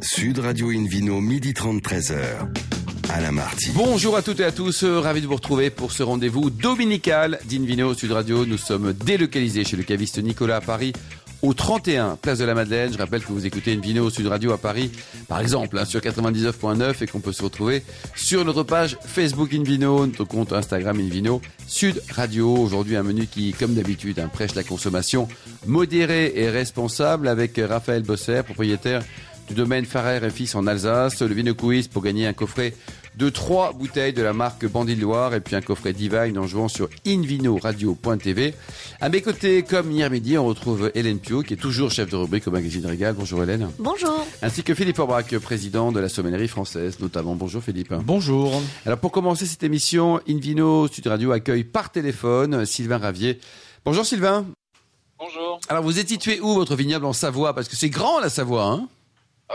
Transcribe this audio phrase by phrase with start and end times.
[0.00, 2.16] Sud Radio Invino, midi 30, 13h.
[3.10, 3.70] Alain Marty.
[3.74, 7.38] Bonjour à toutes et à tous, euh, ravi de vous retrouver pour ce rendez-vous dominical
[7.48, 8.44] d'Invino Sud Radio.
[8.44, 10.92] Nous sommes délocalisés chez le caviste Nicolas à Paris
[11.42, 12.92] au 31 Place de la Madeleine.
[12.92, 14.90] Je rappelle que vous écoutez une vidéo Sud Radio à Paris,
[15.26, 17.82] par exemple, hein, sur 99.9 et qu'on peut se retrouver
[18.14, 22.54] sur notre page Facebook Invino, notre compte Instagram Invino Sud Radio.
[22.56, 25.28] Aujourd'hui, un menu qui, comme d'habitude, hein, prêche la consommation
[25.66, 29.02] modérée et responsable avec Raphaël Bosser, propriétaire
[29.48, 31.22] du domaine Farrer et Fils en Alsace.
[31.22, 32.74] Le Vino Quiz pour gagner un coffret
[33.16, 36.68] de trois bouteilles de la marque Bandit Loire et puis un coffret Divine en jouant
[36.68, 38.54] sur invinoradio.tv.
[39.00, 42.16] À mes côtés, comme hier midi, on retrouve Hélène Pio, qui est toujours chef de
[42.16, 43.14] rubrique au magazine Régal.
[43.18, 43.70] Bonjour Hélène.
[43.78, 44.24] Bonjour.
[44.42, 47.34] Ainsi que Philippe Aubrac, président de la sommellerie française, notamment.
[47.34, 47.94] Bonjour Philippe.
[48.04, 48.62] Bonjour.
[48.86, 53.40] Alors pour commencer cette émission, Invino Studio Radio accueille par téléphone Sylvain Ravier.
[53.84, 54.46] Bonjour Sylvain.
[55.18, 55.58] Bonjour.
[55.68, 57.52] Alors vous êtes situé où votre vignoble en Savoie?
[57.54, 58.88] Parce que c'est grand la Savoie, hein?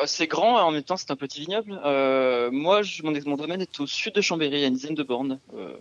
[0.05, 1.79] C'est grand, en même temps c'est un petit vignoble.
[1.85, 5.03] Euh, moi, je, mon, mon, domaine est au sud de Chambéry, à une dizaine de
[5.03, 5.39] bornes.
[5.55, 5.73] Euh,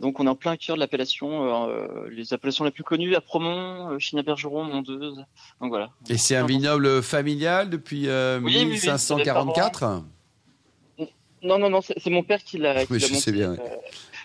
[0.00, 3.20] donc on est en plein cœur de l'appellation, euh, les appellations les plus connues, à
[3.20, 5.24] Promont, Chigny-Bergeron, Mondeuse.
[5.60, 5.90] Donc voilà.
[6.08, 8.08] Et c'est un vignoble familial depuis
[8.42, 10.02] oui, 1544
[10.98, 11.08] oui,
[11.42, 13.56] Non, non, non, c'est mon père qui l'a Oui, je monté, sais bien.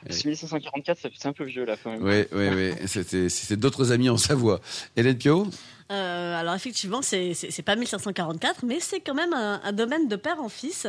[0.06, 2.04] 1544, c'est un peu vieux là quand même.
[2.04, 3.30] Oui, oui, oui.
[3.30, 4.62] C'était d'autres amis en Savoie.
[4.96, 5.48] Hélène Pio
[5.92, 10.42] euh, alors effectivement, c'est pas 1544, mais c'est quand même un, un, domaine de père
[10.42, 10.88] en fils.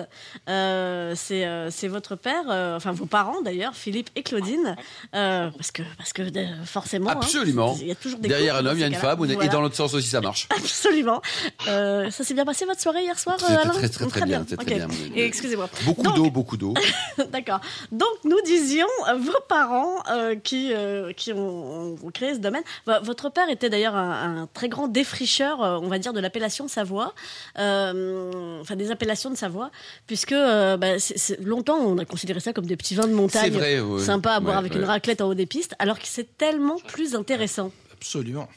[0.49, 4.77] Euh, c'est euh, votre père, euh, enfin vos parents d'ailleurs, Philippe et Claudine,
[5.13, 6.23] parce que parce que
[6.65, 7.11] forcément.
[7.11, 7.77] Hein, Absolument.
[7.81, 9.45] Il y a toujours des derrière un homme, il y a une femme, voilà.
[9.45, 10.49] et dans l'autre sens aussi, ça marche.
[10.57, 11.23] Absolument.
[11.65, 14.89] ça s'est bien passé votre soirée hier soir, Alain très, très, très, bien, très, bien.
[15.15, 15.69] Excusez-moi.
[15.85, 16.75] Beaucoup d'eau, beaucoup d'eau.
[17.31, 17.61] D'accord.
[17.93, 20.03] Donc nous disions vos parents
[20.43, 20.73] qui
[21.17, 22.63] qui ont, ont, créé ce domaine.
[22.87, 26.69] Votre père était d'ailleurs un, un très grand défricheur, euh, on va dire, de l'appellation
[26.69, 27.15] Savoie,
[27.59, 29.71] euh, enfin des appellations de Savoie,
[30.07, 32.95] puisque euh, bah, c est, c est, longtemps on a considéré ça comme des petits
[32.95, 34.03] vins de montagne, vrai, ouais.
[34.03, 34.79] sympas à boire ouais, avec ouais.
[34.79, 37.71] une raclette en haut des pistes, alors que c'est tellement plus intéressant.
[37.93, 38.49] Absolument.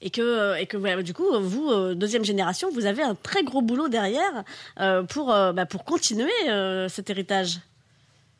[0.00, 3.42] Et que, et que voilà, du coup, vous, euh, deuxième génération, vous avez un très
[3.42, 4.44] gros boulot derrière
[4.78, 7.58] euh, pour, euh, bah, pour continuer euh, cet héritage.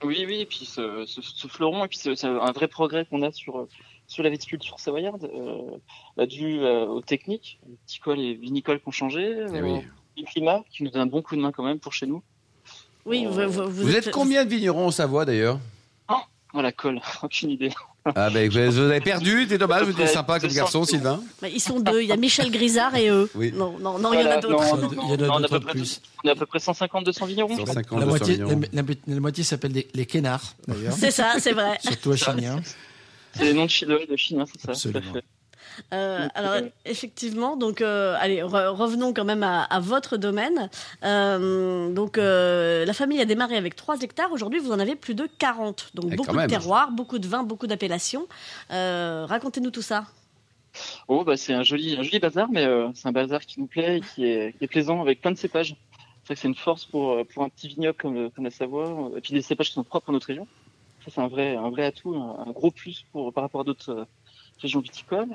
[0.05, 3.23] Oui, oui, et puis ce, ce, ce fleuron, et puis c'est un vrai progrès qu'on
[3.23, 3.67] a sur,
[4.09, 5.77] sur la viticulture savoyarde, euh,
[6.17, 9.83] bah, dû euh, aux techniques, viticoles et vinicoles qui ont changé, Eh oui.
[10.17, 12.23] le climat qui nous donne un bon coup de main quand même pour chez nous.
[13.05, 15.61] Oui, vous, vous, vous, Vous êtes combien de vignerons en Savoie d'ailleurs?
[16.09, 17.71] Ah, voilà, colle, aucune idée.
[18.15, 21.21] Ah ben vous avez perdu, c'est dommage, vous êtes sympa comme garçon, Sylvain.
[21.43, 23.29] Bah, ils sont deux, il y a Michel Grisard et eux.
[23.35, 23.53] Oui.
[23.55, 24.65] Non, non, non, il y en a d'autres.
[24.93, 26.01] Il y en a d'autres plus.
[26.25, 27.55] On a à peu près 150-200 vignerons.
[27.67, 28.61] 150, la, 200 moitié, vignerons.
[28.73, 30.95] la, la, la, moitié s'appelle les, les Kénards, d'ailleurs.
[30.95, 31.77] C'est ça, c'est vrai.
[31.83, 32.63] Surtout à Chignin.
[33.35, 34.71] C'est les noms de Chine, de Chine, hein, c'est ça.
[34.73, 35.21] Absolument.
[35.95, 40.71] Euh, alors effectivement, donc euh, allez re revenons quand même à, à votre domaine.
[41.05, 44.33] Euh, donc euh, la famille a démarré avec 3 hectares.
[44.33, 45.91] Aujourd'hui, vous en avez plus de 40.
[45.95, 48.27] Donc Et beaucoup de terroirs, beaucoup de vins, beaucoup d'appellations.
[48.73, 50.07] Euh, Racontez-nous tout ça.
[51.09, 53.67] Oh bah c'est un joli, un joli bazar, mais euh, c'est un bazar qui nous
[53.67, 55.75] plaît, et qui est, qui est plaisant avec plein de cépages.
[56.23, 59.11] C'est vrai que c'est une force pour pour un petit vignoble comme, comme la Savoie,
[59.17, 60.47] et puis des cépages qui sont propres à notre région.
[61.09, 63.65] Ça c'est un vrai un vrai atout, un, un gros plus pour par rapport à
[63.65, 64.05] d'autres euh,
[64.61, 65.31] régions viticoles.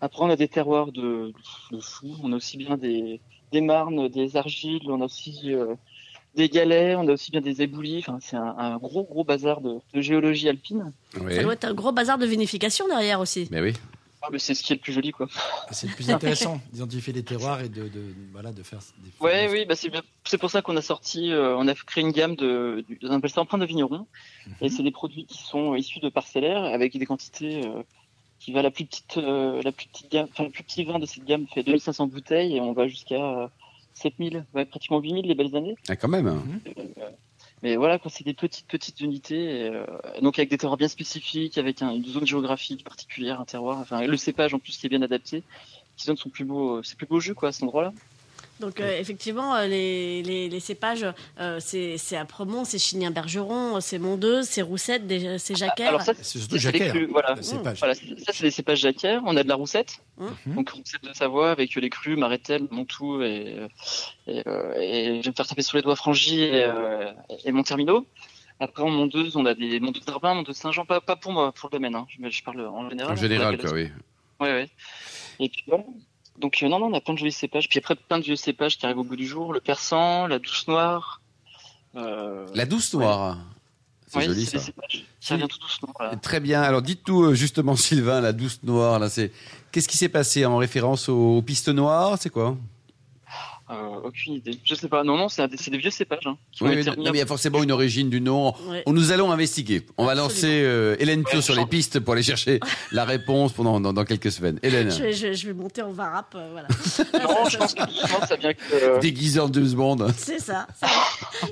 [0.00, 1.32] Après, on a des terroirs de,
[1.72, 2.14] de fou.
[2.22, 3.20] On a aussi bien des,
[3.50, 5.74] des marnes, des argiles, on a aussi euh,
[6.36, 7.98] des galets, on a aussi bien des éboulis.
[8.06, 10.92] Enfin, c'est un, un, gros, gros bazar de, de géologie alpine.
[11.20, 11.34] Oui.
[11.34, 13.48] Ça doit être un gros bazar de vinification derrière aussi.
[13.50, 13.72] Mais oui.
[14.22, 15.28] Ah, mais c'est ce qui est le plus joli, quoi.
[15.70, 18.02] C'est le plus intéressant d'identifier les terroirs et de, de,
[18.32, 19.10] voilà, de faire des.
[19.24, 19.90] Ouais, oui, bah c'est
[20.24, 23.12] c'est pour ça qu'on a sorti, euh, on a créé une gamme de, de on
[23.12, 24.64] appelle ça empreinte de vigneron, mm -hmm.
[24.64, 27.82] et c'est des produits qui sont issus de parcellaires avec des quantités euh,
[28.40, 30.98] qui va la plus petite, euh, la plus petite gamme, enfin le plus petit vin
[30.98, 33.50] de cette gamme fait 2500 bouteilles et on va jusqu'à
[33.94, 35.76] 7000, ouais, pratiquement 8000 les belles années.
[35.88, 36.28] Ah, quand même.
[36.28, 37.12] -hmm.
[37.62, 39.84] Mais voilà, quand c'est des petites petites unités, euh,
[40.22, 44.06] donc avec des terroirs bien spécifiques, avec un, une zone géographique particulière, un terroir, enfin
[44.06, 45.42] le cépage en plus qui est bien adapté,
[45.96, 47.92] qui donne son plus beau, ses plus beaux jus quoi à cet endroit-là.
[48.60, 51.06] Donc euh, effectivement, les, les, les cépages,
[51.40, 55.02] euh, c'est à Premont, c'est Chignin-Bergeron, c'est Mondeuse, c'est Roussette,
[55.38, 55.88] c'est Jacquère.
[55.88, 56.94] Alors ça, c'est surtout Jacquère.
[57.10, 57.34] Voilà.
[57.34, 57.74] Mmh.
[57.78, 57.94] voilà.
[57.94, 59.22] ça c'est les cépages Jacquère.
[59.26, 60.54] On a de la Roussette, mmh.
[60.54, 63.56] donc Roussette de Savoie avec les crus, Marétel, Montou et,
[64.26, 67.12] et, euh, et je vais me faire taper sur les doigts Frangy et, euh,
[67.44, 68.06] et Montermino.
[68.60, 71.68] Après en Mondeuse, on a des Mondeuse d'Arbin, Mondeuse Saint-Jean, pas, pas pour moi, pour
[71.68, 72.06] le domaine, hein.
[72.08, 73.12] je, je, parle en général.
[73.12, 73.88] En général, quoi, oui.
[74.40, 74.68] Ouais, ouais.
[75.38, 75.84] Et puis voilà.
[76.38, 77.68] Donc euh, non, non, on a plein de jolis cépages.
[77.68, 79.52] Puis après, plein de vieux cépages qui arrivent au bout du jour.
[79.52, 81.20] Le persan, la douce noire.
[81.96, 82.46] Euh...
[82.54, 83.42] La douce noire ouais.
[84.06, 84.58] C'est oui, joli ça.
[85.20, 85.92] Ça vient tout doucement.
[85.98, 86.16] Voilà.
[86.16, 86.62] Très bien.
[86.62, 89.32] Alors dites-nous justement, Sylvain, la douce noire, là, c'est
[89.70, 92.56] qu'est-ce qui s'est passé en référence aux pistes noires C'est quoi?
[93.70, 94.58] Euh, aucune idée.
[94.64, 95.04] Je sais pas.
[95.04, 96.26] Non, non, c'est des- vieux cépages.
[96.26, 98.08] Hein, qui ont Oui, mais, été non, remis mais il y a forcément une origine
[98.08, 98.54] du nom.
[98.68, 98.82] Ouais.
[98.86, 99.84] On nous allons investiguer.
[99.98, 102.60] On va lancer euh, Hélène Pio Ouais, sur les pistes pour aller chercher
[102.92, 104.58] la réponse pendant dans, dans quelques semaines.
[104.62, 106.68] Hélène, Je vais, je, je vais monter en varap, euh, voilà.
[107.24, 108.60] Non, je pense que ça vient que.
[108.72, 110.06] Euh, déguisée en James Bond.
[110.16, 110.66] C'est ça.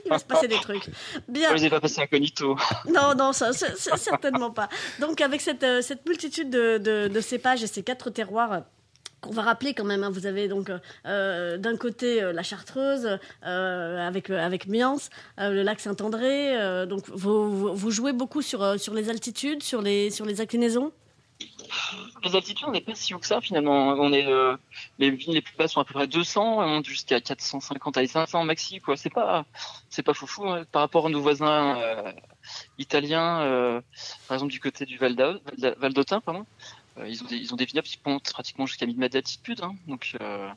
[0.04, 0.88] Il va se passer des trucs.
[1.28, 1.50] Bien.
[1.50, 2.56] je les ai pas passés incognito.
[2.92, 4.68] Non, non, ça, certainement pas.
[5.00, 8.62] Donc, avec cette, euh, cette multitude de, de- de cépages et ces quatre terroirs.
[9.26, 10.10] Euh, qu'on va rappeler quand même, hein.
[10.10, 10.70] vous avez donc
[11.06, 16.56] euh, d'un côté euh, la Chartreuse euh, avec euh, avec euh, le lac Saint-André.
[16.56, 20.40] euh, donc vous, vous, jouez beaucoup sur euh, sur les altitudes, sur les sur les
[20.40, 20.92] inclinaisons?
[22.24, 23.88] Les altitudes, on n'est pas si haut que ça finalement.
[23.88, 24.56] On est euh,
[24.98, 28.06] les vignes les plus basses sont à peu près 200, on monte jusqu'à 450 à
[28.06, 28.96] 500 maxi quoi.
[28.96, 29.44] C'est pas
[29.90, 30.64] c'est pas foufou hein.
[30.72, 32.12] par rapport à nos voisins euh,
[32.78, 33.80] italiens, euh,
[34.28, 36.46] par exemple du côté du Val d'Autun, pardon.
[36.98, 39.60] Euh, ils ont des ils ont des vignobles qui montent pratiquement jusqu'à 1000 mètres d'altitude.
[39.62, 39.74] Hein.
[39.86, 40.48] Donc euh,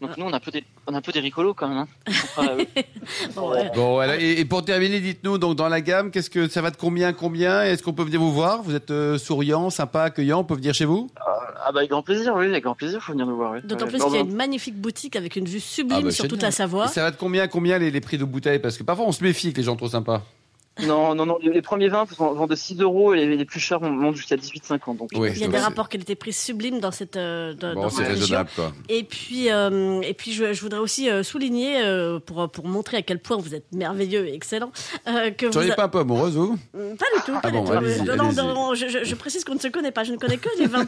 [0.00, 1.78] donc nous on a un peu des on a un peu des ricolos quand même.
[1.78, 2.18] Hein.
[2.58, 2.66] Eux.
[3.34, 3.70] Bon, ouais.
[3.74, 4.20] Bon, voilà.
[4.20, 7.12] et, et pour terminer, dites-nous donc dans la gamme, qu'est-ce que ça va de combien,
[7.12, 7.62] combien?
[7.64, 8.62] Est-ce qu'on peut venir vous voir?
[8.62, 11.10] Vous êtes euh, souriant, sympa, accueillant On peut venir chez vous?
[11.16, 13.52] Ah bah avec grand plaisir, oui, avec grand plaisir, faut venir nous voir.
[13.52, 13.58] Oui.
[13.64, 13.90] D'autant Ouais.
[13.92, 16.42] plus qu'il y a une magnifique boutique avec une vue sublime Ah bah, sur toute
[16.42, 16.86] la Savoie.
[16.86, 18.58] Et ça va de combien, combien les, les prix de bouteilles?
[18.60, 20.22] Parce que parfois on se méfie que les gens trop sympas.
[20.86, 23.90] Non, non, non, les, premiers vins vont, de 6 euros et les, plus chers vont-
[23.90, 24.96] montent jusqu'à 18,50.
[24.96, 27.90] Donc, Oui, Il y a des rapports qualité-prix sublimes dans cette euh, dans, Bon, dans
[27.90, 28.72] c'est cette raisonnable quoi.
[28.88, 32.98] Et puis, euh, et puis je, je voudrais aussi euh, souligner, euh, pour, pour montrer
[32.98, 34.70] à quel point vous êtes merveilleux et excellent,
[35.08, 35.58] euh, que Vous vous...
[35.58, 36.52] seriez pas un peu amoureuse, vous?
[36.74, 38.04] Mm, Pas du tout, pas Ah bon, du tout.
[38.04, 38.36] non, non, allez-y.
[38.36, 40.66] non, je, je- je précise qu'on ne se connaît pas, je ne connais que les
[40.66, 40.86] vins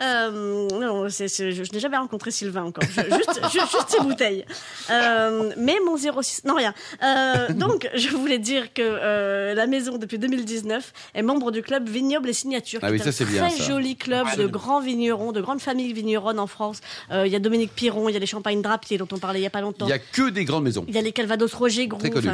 [0.00, 4.44] Euh, non, je, je n'ai jamais rencontré Sylvain encore, Je- juste, juste, juste ses bouteilles.
[4.90, 6.74] Euh, mais mon 06, non rien.
[7.02, 11.88] Euh, donc, je voulais dire que euh, la maison, depuis 2019, est membre du club
[11.88, 13.64] Vignoble et Signature, Ah qui oui, est ça, un c'est bien, très ça.
[13.64, 16.80] joli club de grands vignerons, de grandes familles vigneronnes en France.
[17.10, 19.40] Euh, Il y a Dominique Piron, il y a les Champagnes Drapier dont on parlait
[19.40, 19.86] il y a pas longtemps.
[19.86, 20.84] Il y a que des grandes maisons.
[20.88, 21.98] Il y a les Calvados Roger Gros.
[21.98, 22.28] Très connus.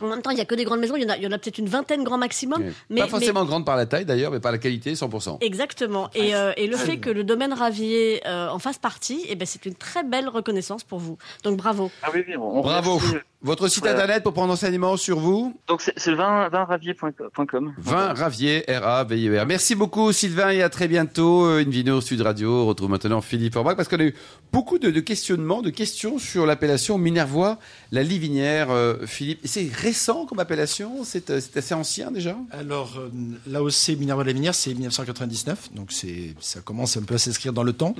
[0.00, 0.96] En même temps, il y a que des grandes maisons.
[0.96, 2.62] Il y en a, il y en a peut-être une vingtaine grand maximum.
[2.88, 5.38] Mais, pas forcément grande par la taille d'ailleurs, mais par la qualité, 100%.
[5.40, 6.10] mais- exactement.
[6.14, 9.46] Et, euh, et le fait que le domaine Ravier euh, en fasse partie, eh ben,
[9.46, 11.18] c'est une très belle reconnaissance pour vous.
[11.44, 11.90] Donc bravo.
[12.02, 12.96] Ah oui, oui, on, on Bravo.
[12.98, 13.18] remercie.
[13.42, 13.90] Votre site Ouais.
[13.90, 17.72] internet pour prendre enseignement sur vous Donc c'est c'est le vin, vinravier.com.
[17.78, 19.46] Vin Ravier, R-A-V-I-E-R.
[19.46, 21.46] Merci beaucoup Sylvain et à très bientôt.
[21.46, 22.50] Euh, Invino Sud Radio.
[22.62, 24.14] On retrouve maintenant Philippe Orbach parce qu'on a eu
[24.52, 27.58] beaucoup de, de questionnements, de questions sur l'appellation Minervois,
[27.92, 28.70] la Livinière.
[28.70, 31.02] Euh, Philippe, c'est récent comme appellation?
[31.04, 32.36] C'est euh, assez ancien déjà?
[32.50, 33.08] Alors, euh,
[33.46, 35.92] l'AOC Minerva Lavinière, c'est 1999, donc
[36.40, 37.94] ça commence un peu à s'inscrire dans le temps,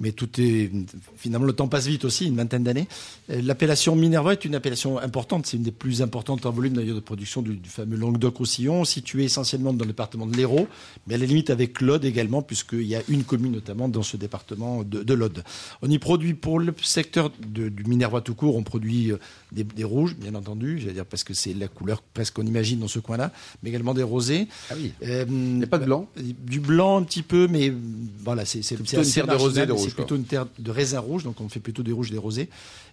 [0.00, 0.70] mais tout est,
[1.16, 2.88] finalement, le temps passe vite aussi, une vingtaine d'années.
[3.30, 6.94] Euh, L'appellation Minerva est une appellation importante, c'est une des plus importantes en volume d'ailleurs
[6.96, 10.68] de production du, du fameux Languedoc-Roussillon, située essentiellement dans le département de l'Hérault,
[11.06, 14.16] mais à la limite avec l'Aude également, puisqu'il y a une commune notamment dans ce
[14.16, 15.42] département de, de l'Aude.
[15.82, 19.18] On y produit pour le secteur de- du Minervois tout court, on produit euh,
[19.52, 22.78] des, des rouges, bien entendu, j'allais dire parce que c'est la couleur presque qu'on imagine
[22.80, 24.48] dans ce coin-là, mais également des rosés.
[24.70, 24.92] Ah oui.
[25.02, 26.08] Euh, Il n'y a pas de blanc
[26.42, 27.74] Du blanc un petit peu, mais euh,
[28.22, 31.00] voilà, c'est plutôt une terre de rosé, de rouge, C'est plutôt une terre de raisin
[31.00, 32.48] rouge, donc on fait plutôt des rouges et des rosés.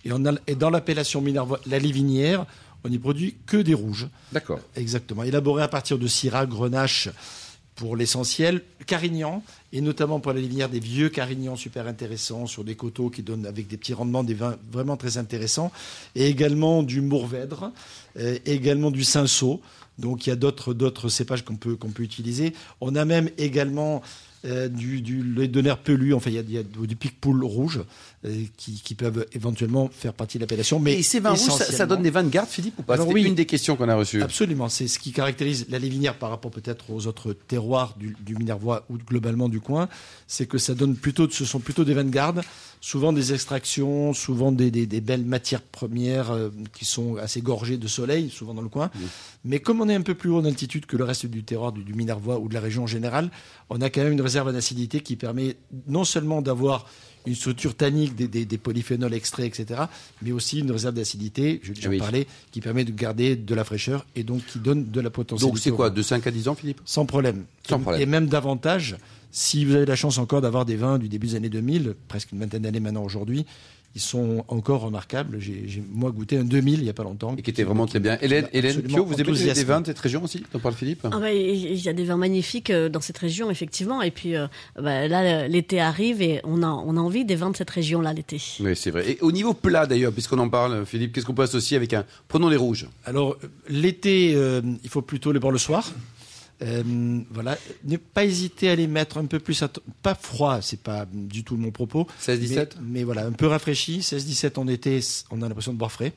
[0.07, 2.45] Et, on a, et dans l'appellation Minervois, la Livinière,
[2.85, 4.07] on n'y produit que des rouges.
[4.31, 4.59] D'accord.
[4.75, 5.23] Exactement.
[5.23, 7.09] Élaboré à partir de Syrah, Grenache
[7.75, 9.43] pour l'essentiel, Carignan,
[9.73, 13.45] et notamment pour la livinière des vieux Carignans super intéressants sur des coteaux qui donnent
[13.45, 15.71] avec des petits rendements des vins vraiment très intéressants,
[16.15, 17.71] et également du Mourvèdre,
[18.17, 19.61] euh, également du Cinsault.
[19.99, 22.53] Donc il y a d'autres d'autres cépages qu'on peut qu'on peut utiliser.
[22.81, 24.01] On a même également
[24.45, 25.23] euh, du, du
[25.61, 26.97] nerf pelu, enfin il y a, y a du
[27.41, 27.81] rouge
[28.25, 30.79] euh, qui, qui peuvent éventuellement faire partie de l'appellation.
[30.79, 32.97] Mais et ces vins rouges, ça, donne des vins de garde, Philippe, ou pas?
[32.97, 33.23] C'était oui.
[33.23, 34.21] une des questions qu'on a reçues.
[34.21, 38.35] Absolument, c'est ce qui caractérise la Lévinière par rapport peut-être aux autres terroirs du, du
[38.35, 39.89] Minervois ou globalement du coin,
[40.27, 42.41] c'est que ça donne plutôt, ce sont plutôt des vins de garde,
[42.79, 47.77] souvent des extractions, souvent des, des- des belles matières premières euh, qui sont assez gorgées
[47.77, 48.91] de soleil, souvent dans le coin.
[49.45, 51.71] Mais comme on est un peu plus haut en altitude que le reste du terroir
[51.71, 53.31] du, du Minervois ou de la région en général,
[53.69, 55.55] on a quand même une réserve d'acidité qui permet
[55.87, 56.85] non seulement d'avoir
[57.25, 59.81] une structure tannique des, des- des polyphénols extraits, etc.,
[60.21, 61.97] mais aussi une réserve d'acidité, je j'en Oui.
[61.97, 65.51] parlais, qui permet de garder de la fraîcheur et donc qui donne de la potentialité.
[65.51, 65.89] Donc c'est quoi.
[65.89, 66.79] De 5 à 10 ans, Philippe?
[66.85, 67.43] Sans problème.
[67.67, 68.01] Sans et, problème.
[68.01, 68.95] Et même davantage,
[69.31, 72.31] si vous avez la chance encore d'avoir des vins du début des années 2000, presque
[72.31, 73.45] une vingtaine d'années maintenant aujourd'hui,
[73.95, 75.39] ils sont encore remarquables.
[75.39, 77.35] J'ai moi goûté un 2000 il n'y a pas longtemps.
[77.35, 78.17] Et qui était vraiment très bien.
[78.21, 79.63] Hélène, Hélène Pio, vous aimez enthousiasmé.
[79.63, 80.43] vins de cette région aussi
[80.75, 84.01] Philippe Ah bah, il y a des vins magnifiques euh, dans cette région, effectivement.
[84.01, 84.47] Et puis euh,
[84.79, 88.13] bah, là, l'été arrive et on a, on a envie des vins de cette région-là
[88.13, 88.41] l'été.
[88.59, 89.11] Oui, c'est vrai.
[89.11, 92.05] Et au niveau plat, d'ailleurs, puisqu'on en parle, Philippe, qu'est-ce qu'on peut associer avec un.
[92.27, 92.87] Prenons les rouges.
[93.05, 93.37] Alors,
[93.69, 95.91] l'été, euh, il faut plutôt les boire le soir.
[96.63, 99.63] Euh, voilà, ne pas hésiter à les mettre un peu plus,
[100.01, 102.07] pas froid, c'est pas du tout mon propos.
[102.21, 103.99] 16-17 mais, mais voilà, un peu rafraîchi.
[103.99, 104.99] 16-17 en été,
[105.29, 106.13] on a l'impression de boire frais.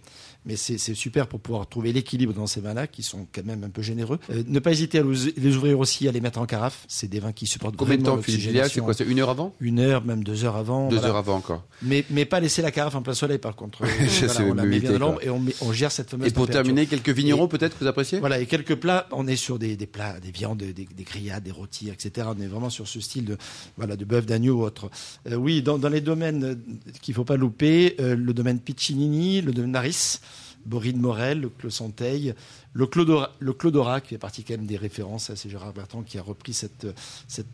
[0.47, 3.69] Mais c'est super pour pouvoir trouver l'équilibre dans ces vins-là, qui sont quand même un
[3.69, 4.19] peu généreux.
[4.31, 6.85] Euh, ne pas hésiter à les ouvrir aussi, à les mettre en carafe.
[6.89, 9.55] C'est des vins qui supportent Combien de temps, C'est quoi C'est une heure avant?
[9.61, 10.89] Une heure, même deux heures avant.
[10.89, 11.11] Deux voilà.
[11.11, 11.65] heures avant encore.
[11.83, 13.85] Mais, mais pas laisser la carafe en plein soleil, par contre.
[14.01, 16.29] Je sais, on la me met bien dans et on, met- on gère cette fameuse
[16.29, 18.19] Et pour terminer, quelques vignerons peut-être que vous appréciez?
[18.19, 21.43] Voilà, et quelques plats, on est sur des, des plats, des viandes, des, des grillades,
[21.45, 22.29] des rôtis, etc.
[22.35, 23.37] On est vraiment sur ce style de,
[23.77, 24.91] voilà, de bœuf, d'agneau ou autre.
[25.31, 26.55] Euh, oui, dans, dans les domaines euh,
[27.03, 30.21] qu'il faut pas louper, euh, le domaine Piccinini, le domaine Naris,
[30.65, 32.35] Boris de Morel, le Clos Santeil,
[32.73, 36.19] le Clodora, le Clodora, qui fait partie quand même des références, c'est Gérard Bertrand qui
[36.19, 36.87] a repris cette,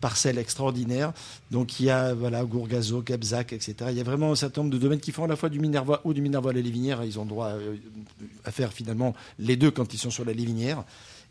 [0.01, 1.13] parcelle extraordinaire.
[1.51, 3.75] Donc il y a voilà, Gourgazo, Gabzac, etc.
[3.91, 5.61] Il y a vraiment un certain nombre de domaines qui font à la fois du
[5.61, 7.05] Minervois ou du Minervois à la Lévinière.
[7.05, 7.77] Ils ont droit euh,
[8.45, 10.85] à faire finalement les deux quand ils sont sur la Lévinière.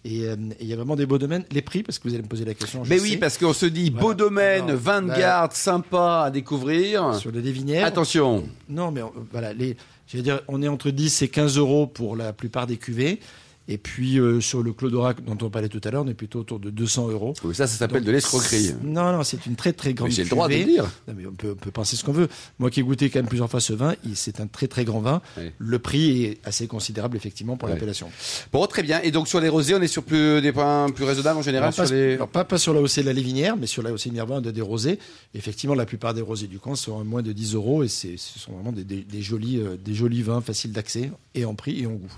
[0.05, 1.43] Et euh, et il y a vraiment des beaux domaines.
[1.51, 2.83] Les prix, parce que vous allez me poser la question.
[2.83, 3.17] je Mais oui, sais.
[3.17, 4.01] parce qu'on se dit Voilà.
[4.07, 7.15] beau domaine, Alors, vin de bah, garde, sympa à découvrir.
[7.15, 7.85] Sur les Lévinières.
[7.85, 9.75] Attention, Non, mais euh, voilà, les,
[10.07, 13.19] j'allais dire, on est entre 10 et 15 euros pour la plupart des cuvées.
[13.67, 16.39] Et puis euh, sur le Clodorac dont on parlait tout à l'heure, on est plutôt
[16.41, 17.33] autour de 200 euros.
[17.43, 18.73] Oui, ça, ça s'appelle de l'escroquerie.
[18.83, 20.83] Non, non, c'est une très très grande Mais j'ai le droit de le dire.
[21.07, 22.27] Non, mais on peut, on peut penser ce qu'on veut.
[22.59, 24.99] Moi qui ai goûté quand même plusieurs fois ce vin, c'est un très très grand
[24.99, 25.21] vin.
[25.37, 25.51] Oui.
[25.57, 28.09] Le prix est assez considérable effectivement pour l'appellation.
[28.53, 29.01] Bon, très bien.
[29.01, 31.63] Et donc sur les rosés, on est sur plus, des points plus raisonnables en général
[31.69, 32.13] Alors, pas, sur les...
[32.13, 34.37] alors, pas, pas sur la haussée de la Lévinière, mais sur la haussée de Minervois,
[34.43, 34.99] on a des rosés.
[35.33, 38.15] Effectivement, la plupart des rosés du coin sont à moins de 10 euros et ce
[38.17, 41.81] sont vraiment des, des- des jolis, euh, des jolis vins faciles d'accès et en prix
[41.81, 42.11] et en goût.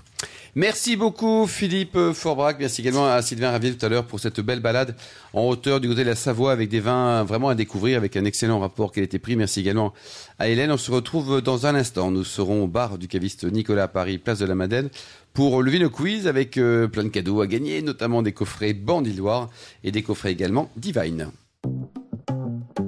[0.54, 2.56] Merci beaucoup Philippe Forbrac.
[2.58, 4.96] Merci également à Sylvain Ravier tout à l'heure pour cette belle balade
[5.32, 8.24] en hauteur du côté de la Savoie avec des vins vraiment à découvrir avec un
[8.24, 9.36] excellent rapport qualité-prix.
[9.36, 9.92] Merci également
[10.38, 10.72] à Hélène.
[10.72, 12.10] On se retrouve dans un instant.
[12.10, 14.88] Nous serons au bar du caviste Nicolas à Paris, place de la Madeleine
[15.34, 19.48] pour le Vino Quiz avec euh, plein de cadeaux à gagner, notamment des coffrets Bandiloire
[19.84, 21.30] et des coffrets également Divine.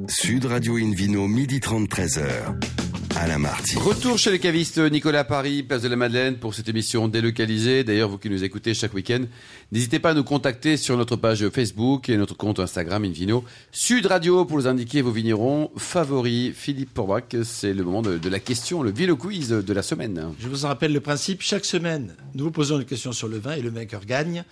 [0.09, 2.80] Sud Radio Invino, midi 30, 13h.
[3.21, 3.77] Alain Marty.
[3.77, 7.85] Retour chez le caviste Nicolas Paris, place de la Madeleine, pour cette émission délocalisée.
[7.85, 9.25] D'ailleurs, vous qui nous écoutez chaque week-end,
[9.73, 13.45] n'hésitez pas à nous contacter sur notre page Facebook et notre compte Instagram Invino.
[13.73, 16.55] Sud Radio pour nous indiquer vos vignerons favoris.
[16.55, 20.33] Philippe Porbrac, c'est le moment de, de la question, le Vino Quiz de la semaine.
[20.41, 21.43] Je vous en rappelle le principe.
[21.43, 24.45] Chaque semaine, nous vous posons une question sur le vin et le vainqueur gagne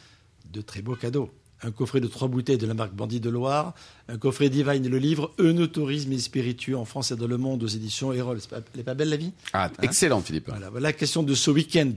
[0.52, 1.30] de très beaux cadeaux.
[1.62, 3.74] Un coffret de trois bouteilles de la marque Bandit de Loire,
[4.08, 7.64] un coffret Divine et le livre Eunotourisme et spiritueux en France et dans le monde
[7.64, 8.38] aux éditions Erol.
[8.52, 9.32] Elle est pas belle la vie?
[9.52, 10.48] Ah, excellent Philippe.
[10.48, 11.92] Voilà, voilà la question de ce week-end.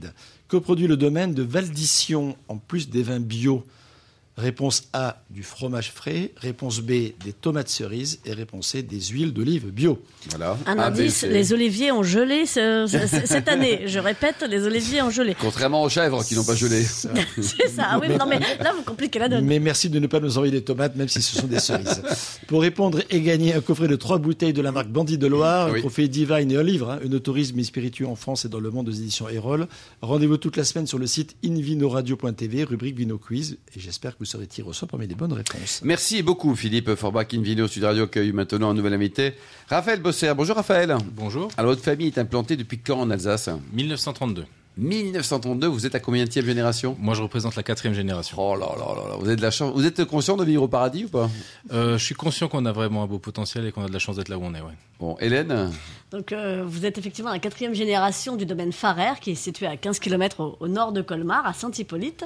[0.48, 3.64] Que produit le domaine de Valdition en plus des vins bio?
[4.38, 6.32] Réponse A, du fromage frais.
[6.38, 6.90] Réponse B,
[7.22, 8.18] des tomates cerises.
[8.24, 10.02] Et réponse C, des huiles d'olive bio.
[10.30, 10.56] Voilà.
[10.66, 13.82] Un A, indice, les oliviers ont gelé ce- ce- ce- cette année.
[13.86, 15.36] Je répète, les oliviers ont gelé.
[15.38, 16.82] Contrairement aux chèvres qui n'ont pas gelé.
[17.42, 17.86] C'est ça.
[17.90, 19.44] Ah oui, non mais là vous compliquez la donne.
[19.44, 22.02] Mais merci de ne pas nous envoyer des tomates, même si ce sont des cerises.
[22.46, 25.68] Pour répondre et gagner un coffret de trois bouteilles de la marque Bandit de Loire,
[25.72, 25.80] Oui.
[25.80, 28.60] un coffret Divine et un livre, hein, un tourisme et spiritueux en France et dans
[28.60, 29.68] le monde aux éditions Erol.
[30.00, 33.58] Rendez-vous toute la semaine sur le site invinoradio.tv, rubrique Vino Quiz.
[33.76, 35.80] Et j'espère que vous serez tiré au sort parmi les bonnes réponses.
[35.82, 37.34] Merci beaucoup Philippe Forbach.
[37.34, 39.34] Invino Sud Radio accueille maintenant un nouvel invité,
[39.68, 40.32] Raphaël Bosser.
[40.36, 40.96] Bonjour Raphaël.
[41.12, 41.50] Bonjour.
[41.56, 43.50] Alors votre famille est implantée depuis quand en Alsace?
[43.72, 44.44] 1932.
[44.78, 46.96] 1932, vous êtes à combien de génération?
[46.98, 48.36] Moi, je représente la quatrième génération.
[48.38, 49.72] Oh là là là là, vous avez de la chance.
[49.74, 51.28] Vous êtes conscient de vivre au paradis ou pas?
[51.72, 53.98] Euh, je suis conscient qu'on a vraiment un beau potentiel et qu'on a de la
[53.98, 54.60] chance d'être là où on est.
[54.60, 54.72] Ouais.
[54.98, 55.70] Bon, Hélène?
[56.10, 59.76] Donc euh, vous êtes effectivement la quatrième génération du domaine Farrer, qui est situé à
[59.76, 62.24] 15 km au, au nord de Colmar, à Saint-Hippolyte.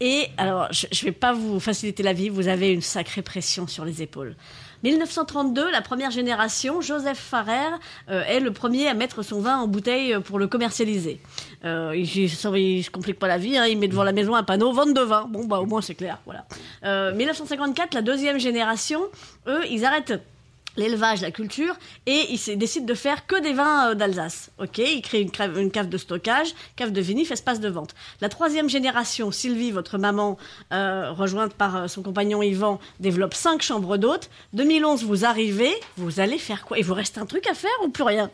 [0.00, 3.66] Et alors, je ne vais pas vous faciliter la vie, vous avez une sacrée pression
[3.66, 4.36] sur les épaules.
[4.84, 7.76] 1932, la première génération, Joseph Farrer
[8.10, 11.20] euh, est le premier à mettre son vin en bouteille euh, pour le commercialiser.
[11.64, 14.72] Euh, il, se complique pas la vie, hein, il met devant la maison un panneau
[14.72, 15.26] vente de vin.
[15.28, 16.44] Bon, bah au moins c'est clair, voilà.
[16.84, 19.02] Euh, 1954, la deuxième génération,
[19.48, 20.20] eux, ils arrêtent
[20.78, 21.74] l'élevage, la culture,
[22.06, 24.50] et ils se- décident de faire que des vins euh, d'Alsace.
[24.58, 24.78] Ok,
[25.12, 27.94] une, crève- une cave de stockage, cave de vinif, espace de vente.
[28.22, 30.38] La troisième génération, Sylvie, votre maman,
[30.72, 34.30] euh, rejointe par euh, son compagnon Yvan, développe cinq chambres d'hôtes.
[34.54, 36.78] 2011, vous arrivez, vous allez faire quoi?
[36.78, 38.30] Il vous reste un truc à faire ou plus rien?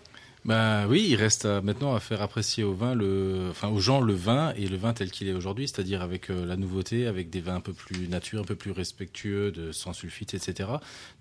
[0.46, 4.02] Bah oui, il reste à- maintenant à faire apprécier au vin, le, enfin aux gens
[4.02, 7.30] le vin et le vin tel qu'il est aujourd'hui, c'est-à-dire avec euh, la nouveauté, avec
[7.30, 10.68] des vins un peu plus nature, un peu plus respectueux, de sans sulfite, etc.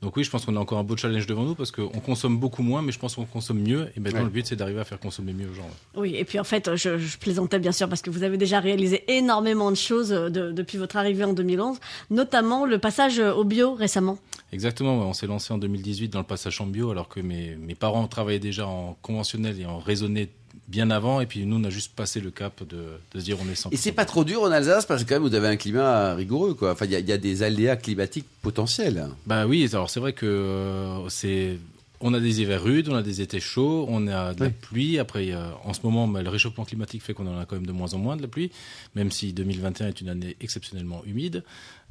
[0.02, 2.38] Donc oui, je pense qu'on a encore un beau challenge devant nous parce qu'on consomme
[2.38, 3.88] beaucoup moins, mais je pense qu'on consomme mieux.
[3.96, 4.26] Et maintenant, Ouais.
[4.26, 5.62] le but c'est d'arriver à faire consommer mieux aux gens.
[5.64, 6.02] ouais.
[6.02, 8.60] Oui, et puis en fait, je, je plaisantais bien sûr parce que vous avez déjà
[8.60, 11.78] réalisé énormément de choses euh, de- depuis votre arrivée en 2011,
[12.10, 14.18] notamment le passage euh, au bio récemment.
[14.52, 17.74] Exactement, on s'est lancé en 2018 dans le passage en bio alors que mes, mes
[17.74, 20.30] parents travaillaient déjà en conventionnel et en raisonné
[20.68, 21.22] bien avant.
[21.22, 22.78] Et puis nous, on a juste passé le cap de,
[23.14, 23.70] de se dire on est 100%.
[23.72, 26.14] Et c'est pas trop dur en Alsace parce que quand même vous avez un climat
[26.16, 26.72] rigoureux quoi.
[26.72, 29.08] Enfin il y, a- il y a des aléas climatiques potentiels.
[29.26, 31.58] Bah oui, alors c'est vrai que euh, c'est.
[32.06, 34.52] On a des hivers rudes, on a des étés chauds, on a de la Oui.
[34.60, 35.00] pluie.
[35.00, 37.66] Après, a- en ce moment, bah, le réchauffement climatique fait qu'on en a quand même
[37.66, 38.52] de moins en moins de la pluie,
[38.94, 41.44] même si 2021 est une année exceptionnellement humide.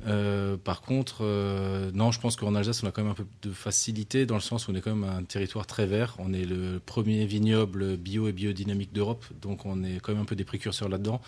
[0.07, 3.25] Euh, par contre, euh, non, je pense qu'en Alsace, on a quand même un peu
[3.43, 6.15] de facilité dans le sens où on est quand même un territoire très vert.
[6.19, 10.27] On est le premier vignoble bio et biodynamique d'Europe, donc on est quand même un
[10.27, 11.23] peu des précurseurs là-dedans.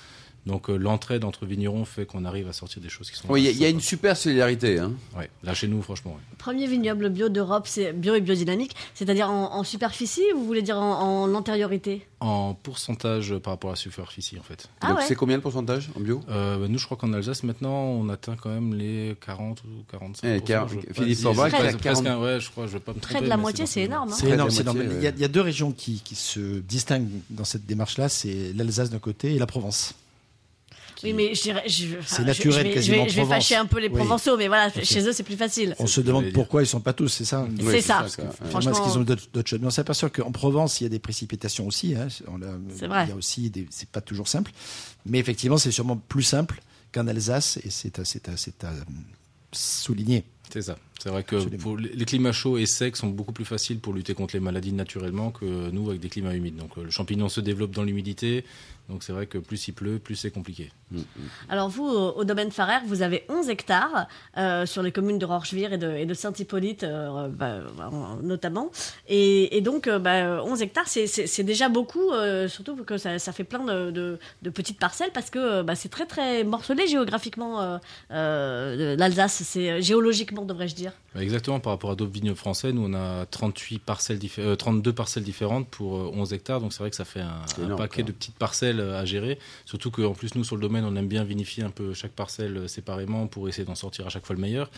[0.46, 3.26] Donc euh, l'entraide entre vignerons fait qu'on arrive à sortir des choses qui sont.
[3.30, 4.78] Oui, il y a- y, une super solidarité.
[4.78, 4.92] Hein.
[5.16, 6.12] Ouais, là chez nous, franchement.
[6.12, 6.36] ouais.
[6.38, 10.60] Premier vignoble bio d'Europe, c'est bio et biodynamique, c'est-à-dire en, en superficie ou vous voulez
[10.62, 12.06] dire en, en antériorité?
[12.20, 14.68] En pourcentage par rapport à la superficie, en fait.
[14.80, 15.04] Ah Donc ouais.
[15.06, 16.20] c'est combien le pourcentage en bio?
[16.28, 19.84] Euh, bah, nous, je crois qu'en Alsace, maintenant, on atteint quand même les 40 ou
[19.90, 21.80] 45 Eh, car- Philippe Forbach, presque- il a 40.
[21.80, 23.80] presque un- ouais, je crois, je vais pas me Près tromper, de la moitié, c'est
[23.80, 24.10] ce- énorme.
[24.10, 24.14] hein.
[24.14, 24.78] C'est Près énorme, c'est énorme.
[24.82, 25.14] Il y, a, ouais.
[25.16, 28.98] il y a deux régions qui, qui se distinguent dans cette démarche-là, c'est l'Alsace d'un
[28.98, 29.94] côté et la Provence.
[31.04, 31.62] Oui, mais je dirais.
[31.66, 33.94] je- C'est naturel je vais- quasiment Je vais, je vais fâcher un peu les Oui.
[33.94, 35.76] Provençaux, mais voilà, chez eux, c'est plus facile.
[35.78, 37.98] On se demande pourquoi ils sont pas tous, c'est ça C'est ça.
[38.00, 38.28] parce que- ouais.
[38.50, 40.98] Franchement, est-ce qu'ils ont d'autres choses Mais on s'aperçoit qu'en Provence, il y a des
[40.98, 41.94] précipitations aussi.
[41.94, 42.08] hein.
[42.76, 43.04] C'est vrai.
[43.04, 43.66] Il y a aussi des.
[43.70, 44.50] C'est pas toujours simple,
[45.06, 46.60] mais effectivement, c'est sûrement plus simple
[46.92, 48.80] qu'en Alsace, et c'est à, c'est à, c'est à euh,
[49.52, 50.24] souligner.
[50.52, 50.76] C'est ça.
[51.04, 54.14] C'est vrai que pour les climats chauds et secs sont beaucoup plus faciles pour lutter
[54.14, 56.56] contre les maladies naturellement que nous avec des climats humides.
[56.56, 58.42] Donc euh, le champignon se développe dans l'humidité.
[58.88, 60.70] Donc c'est vrai que plus il pleut, plus c'est compliqué.
[61.50, 64.06] Alors vous, au, domaine Farrer, vous avez 11 hectares
[64.38, 68.70] euh, sur les communes de Rochevire et de, et de Saint-Hippolyte euh, bah, en- notamment.
[69.08, 73.32] Et, et donc, euh, bah, 11 hectares, c'est- déjà beaucoup, euh, surtout que ça, ça
[73.32, 77.60] fait plein de, de- de petites parcelles parce que bah, c'est très très morcelé géographiquement
[77.62, 77.78] euh,
[78.10, 80.92] euh, l'Alsace, c'est géologiquement devrais-je dire.
[81.14, 84.92] Bah, Exactement, par rapport à d'autres vignobles français, nous on a 38 parcelles euh, 32
[84.92, 87.66] parcelles différentes pour euh, 11 hectares, donc c'est vrai que ça fait un, C'est un
[87.66, 88.08] énorme, paquet quoi.
[88.08, 89.38] de petites parcelles euh, à gérer.
[89.64, 92.56] Surtout qu'en plus, nous sur le domaine, on aime bien vinifier un peu chaque parcelle
[92.56, 94.70] euh, séparément pour essayer d'en sortir à chaque fois le meilleur.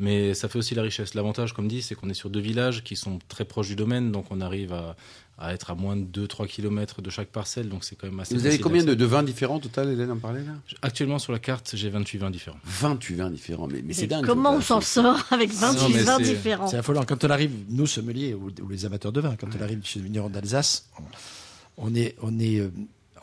[0.00, 1.14] Mais ça fait aussi la richesse.
[1.14, 4.10] L'avantage, comme dit, c'est qu'on est sur deux villages qui sont très proches du domaine,
[4.10, 4.96] donc on arrive à,
[5.38, 8.34] à être à moins de 2-3 km de chaque parcelle, donc c'est quand même assez
[8.34, 10.52] Vous avez combien de, vins différents au total, Hélène en parlait là?
[10.82, 12.58] Actuellement sur la carte, j'ai 28 vins différents.
[12.64, 14.24] 28 vins différents, mais, mais c'est dingue.
[14.24, 17.04] Comment on s'en sort avec 28 non, mais vins différents C'est affolant.
[17.04, 19.98] Quand on arrive, nous, sommeliers ou, ou les amateurs de vin, quand on arrive chez
[19.98, 22.70] les vignerons d'Alsace, on, on est, on est euh,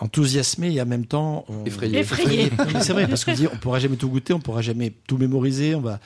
[0.01, 2.03] enthousiasmé et en même temps on- Effrayé.
[2.81, 5.75] C'est vrai parce qu'on dit on pourra jamais tout goûter, on pourra jamais tout mémoriser,
[5.75, 5.99] on va,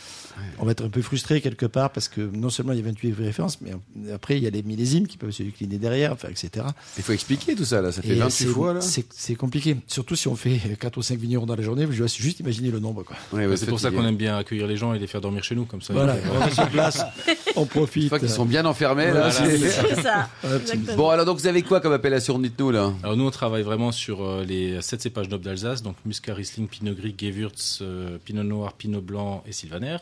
[0.59, 2.85] on va être un peu frustré quelque part parce que non seulement il y a
[2.85, 3.71] 28 références, mais
[4.13, 6.65] après il y a les millésimes qui peuvent se décliner derrière, enfin, etc.
[6.97, 8.81] Il faut expliquer tout ça là, ça fait Et 28 c'est- fois là.
[8.81, 12.07] C'est compliqué, surtout si on fait 4 ou 5 vignerons dans la journée, je dois
[12.07, 13.03] juste imaginer le nombre.
[13.03, 13.15] Quoi.
[13.33, 15.55] Ouais, c'est pour ça qu'on aime bien accueillir les gens et les faire dormir chez
[15.55, 15.93] nous, comme ça.
[15.93, 16.15] Voilà,
[16.47, 17.01] on sur place,
[17.55, 18.09] on Une profite.
[18.09, 19.09] fois qu'ils sont bien enfermés.
[19.11, 19.31] Voilà.
[19.31, 20.29] c'est- C'est ça.
[20.97, 22.91] Bon alors donc vous avez quoi comme appellation dites-nous là?
[23.03, 26.67] Alors nous, on travaille vraiment sur euh, les sept cépages nobles d'Alsace, donc Muscat, Riesling,
[26.67, 29.97] Pinot Gris, Gewürz, euh, Pinot Noir, Pinot Blanc et Sylvaner.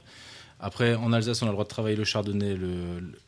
[0.66, 2.68] Après, en Alsace, on a le droit de travailler le Chardonnay, le,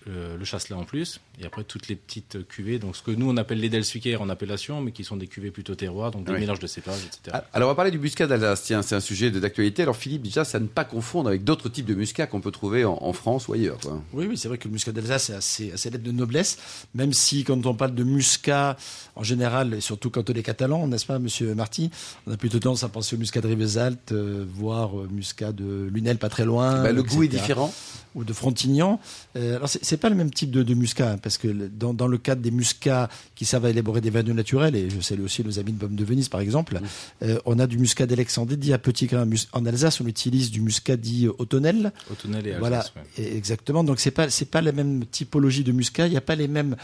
[0.06, 3.30] le, le Chasselas en plus, et après toutes les petites cuvées, donc ce que nous
[3.30, 6.32] on appelle les Delswicker en appellation, mais qui sont des cuvées plutôt terroirs, donc des
[6.32, 6.40] Oui.
[6.40, 7.38] mélanges de cépages, etc.
[7.52, 9.82] Alors on va parler du muscat d'Alsace, tiens, c'est un sujet d'actualité.
[9.82, 12.86] Alors Philippe, déjà, ça ne pas confondre avec d'autres types de muscat qu'on peut trouver
[12.86, 13.80] en, en France ou ailleurs.
[13.80, 14.02] Quoi.
[14.14, 16.58] Oui, oui, c'est vrai que le muscat d'Alsace est assez, assez lettre de noblesse,
[16.94, 18.78] même si quand on parle de muscat,
[19.18, 21.92] en général, et surtout quand on est catalan, n'est-ce pas, monsieur Marty,
[22.28, 25.90] on a plutôt tendance à penser au muscat de Rivesaltes, euh, voire euh, muscat de
[25.92, 26.82] Lunel, pas très loin.
[26.82, 27.16] Bah, le etc.
[27.18, 27.74] goût est différent.
[28.16, 29.02] Ou de Frontignan.
[29.36, 32.08] Euh, alors, c'est pas le même type de, de muscat, hein, parce que dans, dans
[32.08, 35.44] le cadre des muscats qui servent à élaborer des vins naturels, et je salue aussi
[35.44, 36.80] nos amis de Pomme de Venise, par exemple,
[37.24, 39.28] euh, on a du muscat d'Alexandrie dit à petit grain.
[39.52, 41.92] En Alsace, on utilise du muscat dit euh, automnel.
[42.10, 42.60] Automnel et Alsace.
[42.62, 43.24] Voilà, ouais.
[43.26, 43.84] et- exactement.
[43.84, 46.08] Donc c'est pas c'est pas la même typologie de muscat.
[46.08, 46.78] Il n'y a pas les mêmes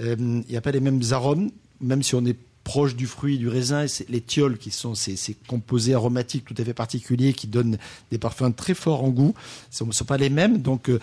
[0.00, 3.38] euh, il y a pas les mêmes arômes, même si on est proche du fruit,
[3.38, 3.84] du raisin.
[3.84, 7.46] Et c'est les tioles qui sont ces, ces composés aromatiques tout à fait particuliers qui
[7.46, 7.78] donnent
[8.10, 9.34] des parfums très forts en goût.
[9.70, 10.62] Ce ne sont pas les mêmes.
[10.62, 10.98] Donc euh,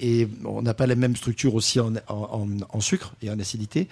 [0.00, 3.38] et on n'a pas la même structure aussi en, en, en- en sucre et en
[3.38, 3.88] acidité.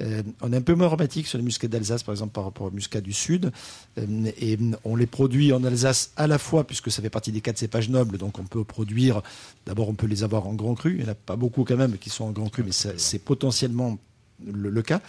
[0.00, 2.68] Euh, on est un peu moins aromatique sur les muscats d'Alsace, par exemple, par rapport
[2.68, 3.50] aux muscats du Sud.
[3.98, 7.40] Euh, et on les produit en Alsace à la fois, puisque ça fait partie des
[7.40, 9.22] quatre cépages nobles, donc on peut produire,
[9.66, 11.76] d'abord on peut les avoir en grand cru, il n'y en a pas beaucoup quand
[11.76, 13.98] même qui sont en grand cru, mais c'est potentiellement
[14.44, 15.00] le, cas.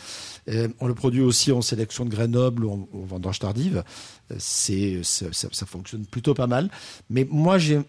[0.49, 3.83] Euh, on le produit aussi en sélection de grains nobles ou en, en vendange tardive.
[4.31, 6.69] Euh, C'est, ça, ça- fonctionne plutôt pas mal.
[7.09, 7.83] Mais moi, j'ai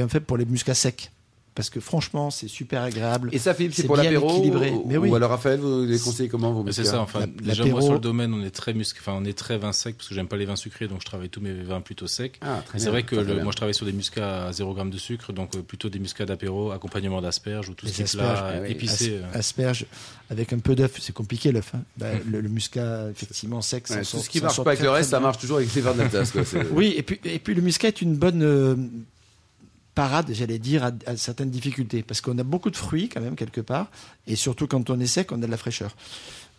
[0.00, 1.10] un fait pour les muscats secs.
[1.56, 3.30] Parce que franchement, c'est super agréable.
[3.32, 4.70] Et ça, Philippe, c'est pour l'apéro équilibré.
[4.70, 5.08] ou, Mais oui.
[5.10, 7.98] ou alors Raphaël, vous les conseillez comment c'est ça, enfin, La- déjà moi sur le
[7.98, 10.36] domaine, on est très musc, enfin on est très vin sec parce que j'aime pas
[10.36, 12.38] les vins sucrés, donc je travaille tous mes vins plutôt secs.
[12.42, 14.98] Ah, C'est vrai que le- moi je travaille sur des muscats à 0 g de
[14.98, 18.16] sucre, donc euh, plutôt des muscats d'apéro, accompagnement d'asperges ou tout ce Les qui est
[18.18, 18.70] plat asperges, ah oui.
[18.70, 19.06] épicé.
[19.32, 19.38] As- euh.
[19.38, 19.86] asperges
[20.30, 21.72] avec un peu d'œuf, c'est compliqué l'œuf.
[21.74, 21.80] hein.
[21.96, 24.90] Bah, le, le muscat, effectivement, sec, Ouais, tout sort- ce qui marche pas avec le
[24.90, 25.94] reste, ça marche toujours avec les vins
[26.32, 26.44] quoi.
[26.44, 28.76] C'est- Oui, et puis, et puis le muscat est une bonne euh,
[29.96, 32.04] parade, j'allais dire, à, certaines difficultés.
[32.04, 33.90] Parce qu'on a beaucoup de fruits, quand même, quelque part.
[34.28, 35.96] Et surtout, quand on est sec, on a de la fraîcheur.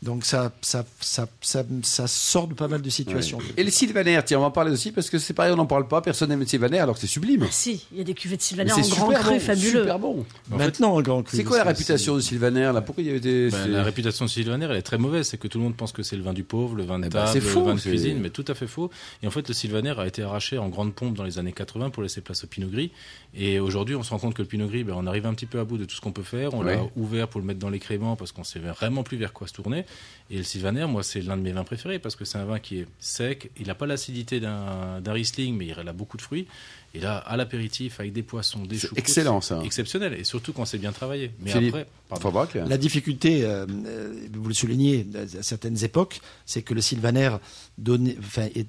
[0.01, 3.39] Donc, ça, ça, ça, ça, ça sort de pas mal de situations.
[3.57, 5.65] Et le sylvaner, tiens, on va en parler aussi parce que c'est pareil, on n'en
[5.65, 7.43] parle pas, personne n'aime le sylvaner alors que c'est sublime.
[7.43, 9.81] Ah si, il y a des cuvées de c'est en grand cru, bon, fabuleux.
[9.81, 10.25] Super bon.
[10.49, 11.35] Fait, Maintenant, en grand cru.
[11.37, 12.81] C'est quoi la réputation de Sylvaner là?
[12.81, 13.49] Pourquoi il y avait des.
[13.49, 15.27] bah, la réputation de Sylvaner, elle est très mauvaise.
[15.27, 17.05] C'est que tout le monde pense que c'est le vin du pauvre, le vin de
[17.05, 18.89] Eh ben, table, le vin de cuisine, mais tout à fait faux.
[19.23, 21.89] Et en fait, le Sylvaner a été arraché en grande pompe dans les années 80
[21.89, 22.91] pour laisser place au Pinot Gris.
[23.35, 25.45] Et aujourd'hui, on se rend compte que le Pinot Gris, ben, on arrive un petit
[25.45, 26.53] peu à bout de tout ce qu'on peut faire.
[26.53, 29.33] On l'a ouvert pour le mettre dans les créments parce qu'on sait vraiment plus vers
[29.33, 29.85] quoi se tourner.
[30.29, 32.59] Et le Sylvaner, moi, c'est l'un de mes vins préférés parce que c'est un vin
[32.59, 33.49] qui est sec.
[33.57, 36.47] Il n'a pas l'acidité d'un d'un Riesling, mais il a beaucoup de fruits.
[36.93, 39.61] Et là, à l'apéritif, avec des poissons, des choucroutes, excellent, ça.
[39.63, 40.13] Exceptionnel.
[40.15, 41.31] Et surtout quand c'est bien travaillé.
[41.39, 42.23] Mais après, pardon.
[42.67, 45.05] La difficulté, euh, euh, vous le soulignez,
[45.39, 47.29] à certaines époques, c'est que le sylvaner
[47.77, 48.67] donnait, enfin, est-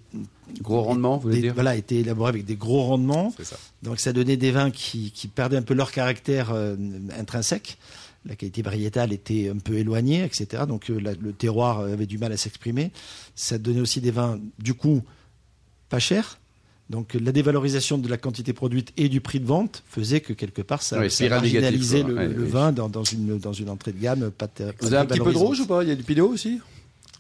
[0.63, 3.35] Gros rendement, vous voulez des- dire voilà, était élaboré avec des gros rendements.
[3.37, 3.57] C'est ça.
[3.83, 6.77] Donc ça donnait des vins qui, qui perdaient un peu leur caractère euh,
[7.19, 7.79] intrinsèque.
[8.29, 10.65] La qualité variétale était un peu éloignée, etc.
[10.69, 12.91] Donc euh, la- le terroir avait du mal à s'exprimer.
[13.35, 15.03] Ça donnait aussi des vins, du coup,
[15.89, 16.39] pas chers.
[16.91, 20.63] Donc la dévalorisation de la quantité produite et du prix de vente faisait que quelque
[20.63, 22.49] part ça, Oui, ça marginalisait le, Ouais, le oui.
[22.51, 24.49] vin dans, dans une, dans une entrée de gamme pas,
[24.81, 25.83] Vous avez un petit peu de rouge ou pas?
[25.83, 26.61] Il y a du pinot aussi?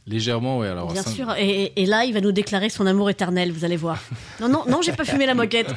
[0.08, 0.66] Légèrement, oui.
[0.66, 3.64] Alors, Bien ça- sûr, et, et là, il va nous déclarer son amour éternel, vous
[3.64, 4.00] allez voir.
[4.40, 5.68] Non, non, non, j'ai pas fumé la moquette.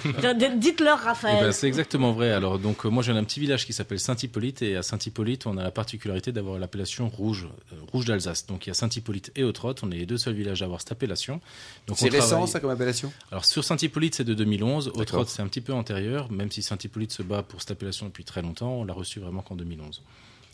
[0.57, 1.43] Dites-leur, Eh Raphaël.
[1.45, 2.31] ben, c'est exactement vrai.
[2.31, 5.57] Alors, donc, euh, moi, viens d'un petit village qui s'appelle Saint-Hippolyte, et à Saint-Hippolyte, on
[5.57, 8.45] a la particularité d'avoir l'appellation rouge, euh, rouge d'Alsace.
[8.47, 9.81] Donc, il y a Saint-Hippolyte et Autrotte.
[9.83, 11.41] On est les deux seuls villages à avoir cette appellation.
[11.87, 13.11] Donc, C'est récent, travaille- ça, comme appellation?
[13.31, 14.85] Alors, sur Saint-Hippolyte, c'est de 2011.
[14.85, 15.01] D'accord.
[15.01, 16.31] Autrotte, c'est un petit peu antérieur.
[16.31, 19.41] Même si Saint-Hippolyte se bat pour cette appellation depuis très longtemps, on l'a reçu vraiment
[19.41, 20.01] qu'en 2011.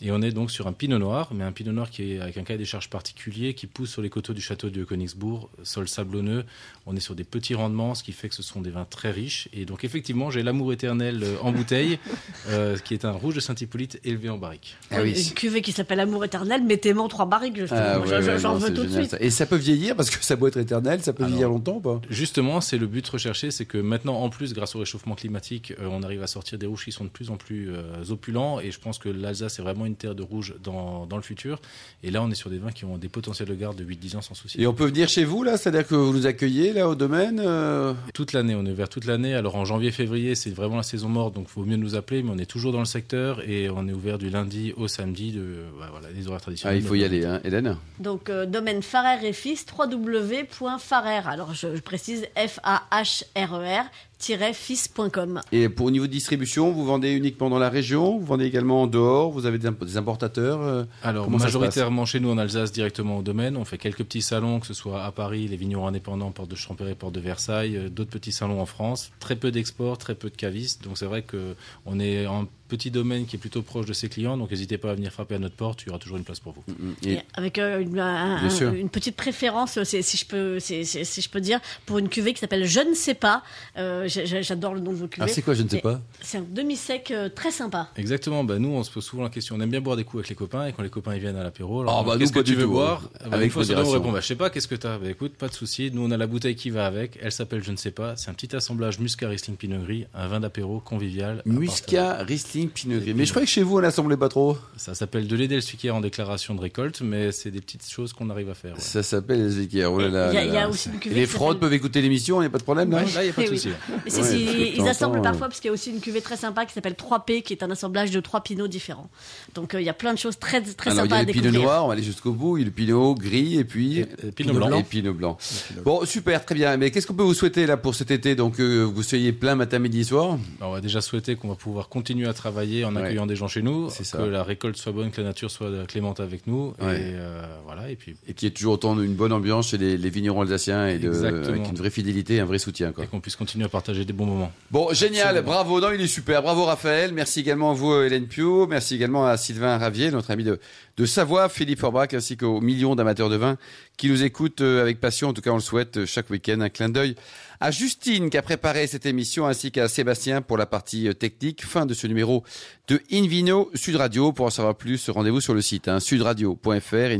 [0.01, 2.37] Et on est donc sur un pinot noir, mais un pinot noir qui est avec
[2.37, 5.87] un cahier des charges particulier, qui pousse sur les coteaux du château de Königsbourg, sol
[5.87, 6.43] sablonneux.
[6.85, 9.09] On est sur des petits rendements, ce qui fait que ce sont des vins très
[9.09, 9.49] riches.
[9.53, 11.97] Et donc, effectivement, j'ai l'amour éternel euh, en bouteille,
[12.49, 14.77] euh, qui est un rouge de Saint-Hippolyte élevé en barrique.
[14.91, 15.19] Ah oui.
[15.19, 17.81] Une cuvée qui s'appelle Amour éternel, mettez-moi en trois barriques, justement.
[17.83, 19.09] Ah, Moi, ouais, je- ouais, J'en non, veux tout de suite.
[19.11, 19.17] ça.
[19.19, 21.77] Et ça peut vieillir parce que ça peut être éternel, ça peut Alors, vieillir longtemps
[21.77, 22.01] ou pas?
[22.11, 25.87] Justement, c'est le but recherché, c'est que maintenant, en plus, grâce au réchauffement climatique, euh,
[25.89, 28.59] on arrive à sortir des rouges qui sont de plus en plus euh, opulents.
[28.59, 31.59] Et je pense que l'Alsace est vraiment une terre de rouge dans, dans le futur.
[32.03, 34.17] Et là, on est sur des vins qui ont des potentiels de garde de 8-10
[34.17, 34.61] ans sans souci.
[34.61, 37.41] Et on peut venir chez vous, là C'est-à-dire que vous nous accueillez, là, au domaine
[37.43, 39.33] euh, Toute l'année, on est ouvert toute l'année.
[39.33, 42.31] Alors en janvier-février, c'est vraiment la saison morte, donc il faut mieux nous appeler, mais
[42.33, 45.63] on est toujours dans le secteur et on est ouvert du lundi au samedi, de
[45.79, 46.77] bah, voilà, les horaires Ah, traditionnels.
[46.79, 51.21] il faut y aller, hein, Hélène Donc, euh, domaine Farrer et Fils, www.farrer.
[51.27, 53.85] Alors, je, je précise F-A-H-R-E-R.
[54.19, 55.41] fils.com.
[55.51, 58.81] Et pour au niveau de distribution, vous vendez uniquement dans la région Vous vendez également
[58.83, 62.71] en dehors Vous avez des, imp- des importateurs euh Alors, majoritairement chez nous en Alsace,
[62.71, 63.57] directement au domaine.
[63.57, 66.55] On fait quelques petits salons, que ce soit à Paris, les vignerons indépendants, Porte de
[66.55, 69.11] Champéry, Porte de Versailles, euh, d'autres petits salons en France.
[69.19, 70.83] Très peu d'exports, très peu de cavistes.
[70.83, 74.37] Donc, c'est vrai qu'on est en petit domaine qui est plutôt proche de ses clients.
[74.37, 75.83] Donc, n'hésitez pas à venir frapper à notre porte.
[75.83, 76.63] Il y aura toujours une place pour vous.
[77.03, 81.41] Et- Et avec euh, une, un- petite préférence, euh, si je peux, si je peux
[81.41, 83.43] dire, pour une cuvée qui s'appelle Je ne sais pas.
[83.77, 85.25] Euh, J'adore le nom de vos cuvées.
[85.29, 86.01] Ah, c'est quoi Je ne sais pas?
[86.21, 87.89] C'est un demi-sec euh, très sympa.
[87.95, 90.21] Exactement, bah nous on se pose souvent la question, on aime bien boire des coups
[90.21, 92.31] avec les copains et quand les copains ils viennent à l'apéro, alors Ah, bah, qu'est-ce
[92.33, 93.03] que tu veux tout, boire?
[93.15, 93.27] hein.
[93.29, 94.97] Bah, Avec une fois on répond, bah, je sais pas, qu'est-ce que t'as?
[94.97, 97.63] Bah écoute, pas de souci, nous on a la bouteille qui va avec, elle s'appelle
[97.63, 100.79] je ne sais pas, c'est un petit assemblage Muscat Riesling Pinot Gris, un vin d'apéro
[100.79, 101.41] convivial.
[101.45, 103.13] Muscat, Riesling, Pinot Gris.
[103.13, 104.57] Mais je croyais que chez vous, on n'assemblait pas trop.
[104.75, 108.49] Ça s'appelle de l'Edelsuiker en déclaration de récolte, mais c'est des petites choses qu'on arrive
[108.49, 108.73] à faire.
[108.73, 108.79] ouais.
[108.81, 109.93] Ça s'appelle les équerres.
[109.93, 110.69] Oh là là Il y a- là il y a là.
[110.69, 112.57] aussi une Et cuvée Les qui fraudes s'appelle- peuvent écouter l'émission, il n'y a pas
[112.57, 113.57] de problème là Là, il n'y a pas de Eh oui.
[113.59, 113.69] souci.
[114.05, 115.67] Mais si, Ouais, si, parce que de temps ils en assemblent temps, parfois parce qu'il
[115.67, 118.19] y a aussi une cuvée très sympa qui s'appelle 3P, qui est un assemblage de
[118.19, 119.09] trois pinots différents.
[119.55, 121.19] Donc euh, il y a plein de choses très très Alors, il y sympas a
[121.19, 121.61] à le pinot découvrir.
[121.63, 122.57] noir, on va aller jusqu'au bout.
[122.57, 123.99] Il y a le pinot gris et puis.
[123.99, 124.79] Et- et pinot blanc.
[124.79, 125.37] Et pinot blanc.
[125.83, 126.77] Bon, super, très bien.
[126.77, 128.35] Mais qu'est-ce qu'on peut vous souhaiter là pour cet été?
[128.35, 130.37] Donc, euh, vous soyez plein matin, midi, soir.
[130.61, 133.01] On va déjà souhaiter qu'on va pouvoir continuer à travailler en Ouais.
[133.03, 135.69] accueillant des gens chez nous, C'est que la récolte soit bonne, que la nature soit
[135.87, 136.95] clémente avec nous, Ouais.
[136.95, 139.77] et euh, voilà, et puis Et qu'il y ait toujours autant une bonne ambiance chez
[139.77, 142.91] les, les vignerons alsaciens et de, avec une vraie fidélité, un vrai soutien.
[142.93, 143.03] Quoi.
[143.03, 144.51] et qu'on puisse continuer à partager des bons moments.
[144.71, 145.51] Bon, génial, Absolument.
[145.51, 149.27] bravo, non, il est super, bravo Raphaël, merci également à vous Hélène Pio, merci également
[149.27, 150.59] à Sylvain Ravier, notre ami de,
[150.97, 153.57] de Savoie, Philippe Forbach, ainsi qu'aux millions d'amateurs de vin
[153.97, 156.61] qui nous écoutent euh, avec passion, en tout cas on le souhaite euh, chaque week-end,
[156.61, 157.15] un clin d'œil
[157.59, 161.65] à Justine qui a préparé cette émission, ainsi qu'à Sébastien pour la partie euh, technique,
[161.65, 162.43] fin de ce numéro
[162.87, 164.31] de Invino Sud Radio.
[164.31, 167.11] Pour en savoir plus, rendez-vous sur le site hein, sudradio.fr,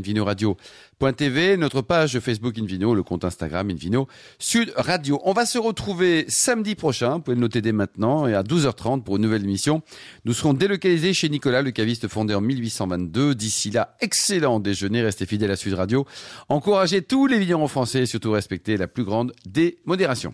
[0.99, 4.07] invinoradio.tv, notre page Facebook Invino, le compte Instagram Invino
[4.39, 5.21] Sud Radio.
[5.25, 9.03] On va se retrouver samedi prochain, vous pouvez le noter dès maintenant, et à 12h30
[9.03, 9.83] pour une nouvelle émission.
[10.25, 13.36] Nous serons délocalisés chez Nicolas, le caviste fondé en 1822.
[13.36, 16.05] D'ici là, excellent déjeuner, restez fidèles à Sud Radio.
[16.49, 20.33] Encouragez tous les vignerons français et surtout respectez la plus grande des modérations.